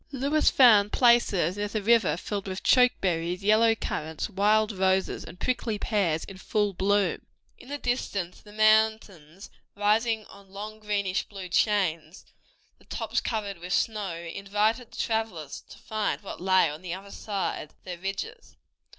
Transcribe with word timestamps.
Lewis 0.11 0.49
found 0.49 0.91
places 0.91 1.57
near 1.57 1.67
the 1.67 1.83
river 1.83 2.17
filled 2.17 2.47
with 2.47 2.63
choke 2.63 2.93
cherries, 3.03 3.43
yellow 3.43 3.75
currants, 3.75 4.31
wild 4.31 4.71
roses, 4.71 5.23
and 5.23 5.39
prickly 5.39 5.77
pears 5.77 6.23
in 6.23 6.39
full 6.39 6.73
bloom. 6.73 7.27
In 7.59 7.69
the 7.69 7.77
distance 7.77 8.41
the 8.41 8.51
mountains, 8.51 9.51
rising 9.75 10.21
in 10.21 10.49
long 10.49 10.79
greenish 10.79 11.29
blue 11.29 11.49
chains, 11.49 12.25
the 12.79 12.85
tops 12.85 13.21
covered 13.21 13.59
with 13.59 13.73
snow, 13.73 14.15
invited 14.17 14.89
the 14.89 14.97
travelers 14.97 15.61
to 15.69 15.77
find 15.77 16.21
what 16.23 16.41
lay 16.41 16.67
on 16.67 16.81
the 16.81 16.95
other 16.95 17.11
side 17.11 17.69
of 17.69 17.83
their 17.83 17.99
ridges. 17.99 18.55